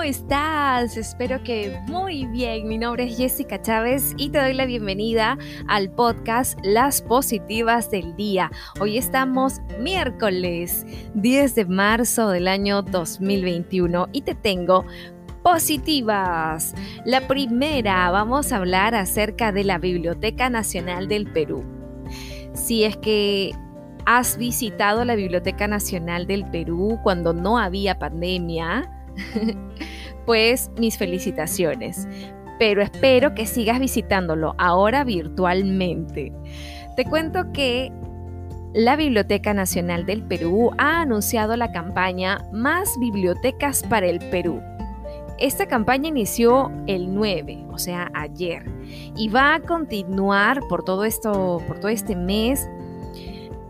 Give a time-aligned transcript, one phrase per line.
[0.00, 0.96] ¿Cómo estás?
[0.96, 2.66] Espero que muy bien.
[2.66, 5.36] Mi nombre es Jessica Chávez y te doy la bienvenida
[5.68, 8.50] al podcast Las Positivas del Día.
[8.80, 14.86] Hoy estamos miércoles 10 de marzo del año 2021 y te tengo
[15.42, 16.74] positivas.
[17.04, 21.62] La primera, vamos a hablar acerca de la Biblioteca Nacional del Perú.
[22.54, 23.52] Si es que
[24.06, 28.90] has visitado la Biblioteca Nacional del Perú cuando no había pandemia,
[30.30, 32.06] pues mis felicitaciones.
[32.60, 36.32] Pero espero que sigas visitándolo ahora virtualmente.
[36.94, 37.90] Te cuento que
[38.72, 44.60] la Biblioteca Nacional del Perú ha anunciado la campaña Más Bibliotecas para el Perú
[45.40, 48.62] esta campaña inició el 9, o sea, ayer,
[49.16, 52.68] y va a continuar por todo esto, por todo este mes,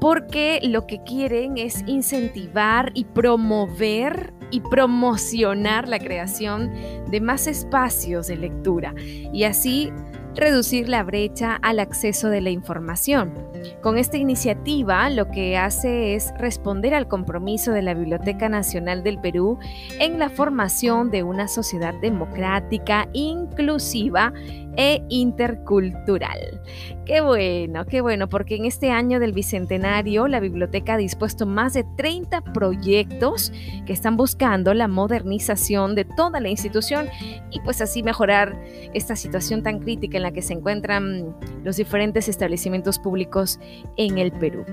[0.00, 6.72] porque lo que quieren es incentivar y promover y promocionar la creación
[7.10, 9.92] de más espacios de lectura y así
[10.34, 13.34] reducir la brecha al acceso de la información.
[13.82, 19.20] Con esta iniciativa lo que hace es responder al compromiso de la Biblioteca Nacional del
[19.20, 19.58] Perú
[19.98, 24.32] en la formación de una sociedad democrática, inclusiva
[24.80, 26.62] e intercultural.
[27.04, 31.74] Qué bueno, qué bueno, porque en este año del Bicentenario la biblioteca ha dispuesto más
[31.74, 33.52] de 30 proyectos
[33.84, 37.10] que están buscando la modernización de toda la institución
[37.50, 38.58] y pues así mejorar
[38.94, 43.60] esta situación tan crítica en la que se encuentran los diferentes establecimientos públicos
[43.98, 44.64] en el Perú.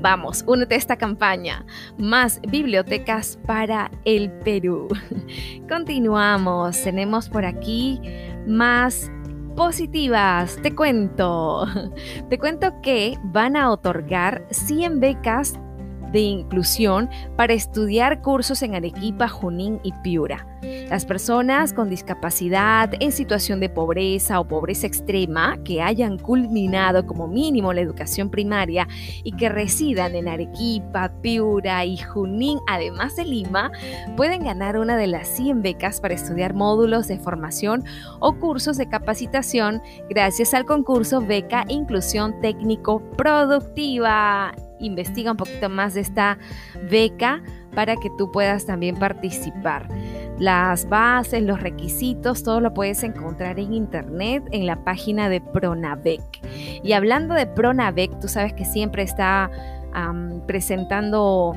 [0.00, 1.64] Vamos, únete a esta campaña.
[1.98, 4.88] Más bibliotecas para el Perú.
[5.68, 6.82] Continuamos.
[6.82, 8.00] Tenemos por aquí
[8.48, 9.12] más
[9.56, 10.58] positivas.
[10.62, 11.66] Te cuento.
[12.28, 15.58] Te cuento que van a otorgar 100 becas
[16.12, 20.46] de inclusión para estudiar cursos en Arequipa, Junín y Piura.
[20.88, 27.28] Las personas con discapacidad en situación de pobreza o pobreza extrema que hayan culminado como
[27.28, 28.88] mínimo la educación primaria
[29.22, 33.70] y que residan en Arequipa, Piura y Junín, además de Lima,
[34.16, 37.84] pueden ganar una de las 100 becas para estudiar módulos de formación
[38.20, 39.80] o cursos de capacitación
[40.10, 46.38] gracias al concurso Beca Inclusión Técnico Productiva investiga un poquito más de esta
[46.90, 47.42] beca
[47.74, 49.88] para que tú puedas también participar.
[50.38, 56.22] Las bases, los requisitos, todo lo puedes encontrar en internet en la página de Pronavec.
[56.82, 59.50] Y hablando de Pronavec, tú sabes que siempre está
[60.46, 61.54] presentando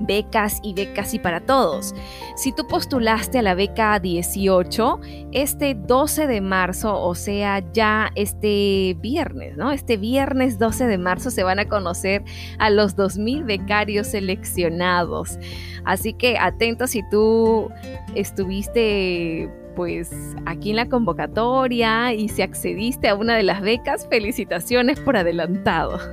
[0.00, 1.94] becas y becas y para todos.
[2.36, 5.00] Si tú postulaste a la beca 18,
[5.32, 9.70] este 12 de marzo, o sea, ya este viernes, ¿no?
[9.70, 12.24] Este viernes 12 de marzo se van a conocer
[12.58, 15.38] a los 2.000 becarios seleccionados.
[15.84, 17.70] Así que atento si tú
[18.14, 20.12] estuviste pues
[20.46, 25.98] aquí en la convocatoria y si accediste a una de las becas, felicitaciones por adelantado.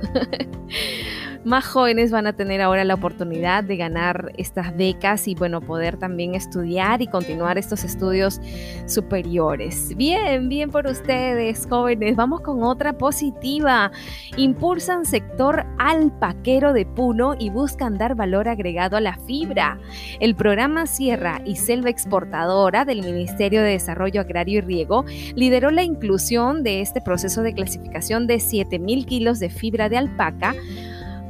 [1.44, 5.96] más jóvenes van a tener ahora la oportunidad de ganar estas becas y bueno, poder
[5.96, 8.40] también estudiar y continuar estos estudios
[8.86, 9.94] superiores.
[9.96, 12.16] Bien, bien por ustedes, jóvenes.
[12.16, 13.90] Vamos con otra positiva.
[14.36, 19.78] Impulsan sector alpaquero de Puno y buscan dar valor agregado a la fibra.
[20.20, 25.04] El programa Sierra y Selva Exportadora del Ministerio de Desarrollo Agrario y Riego
[25.34, 30.54] lideró la inclusión de este proceso de clasificación de 7.000 kilos de fibra de alpaca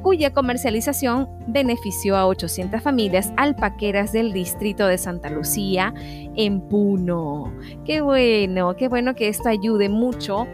[0.03, 5.95] cuya comercialización benefició a 800 familias alpaqueras del distrito de Santa Lucía
[6.37, 7.53] en Puno.
[7.85, 10.47] Qué bueno, qué bueno que esto ayude mucho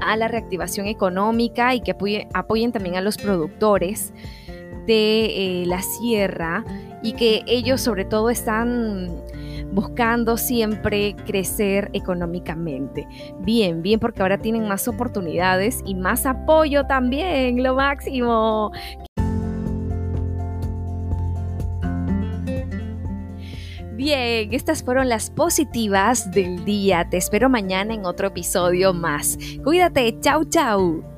[0.00, 1.92] a la reactivación económica y que
[2.34, 4.12] apoyen, también a los productores
[4.88, 5.26] de
[5.62, 6.64] eh, la sierra
[7.02, 9.08] y que ellos sobre todo están
[9.70, 13.06] buscando siempre crecer económicamente.
[13.40, 18.72] Bien, bien, porque ahora tienen más oportunidades y más apoyo también, lo máximo.
[23.94, 27.06] Bien, estas fueron las positivas del día.
[27.10, 29.36] Te espero mañana en otro episodio más.
[29.62, 31.17] Cuídate, chau chau.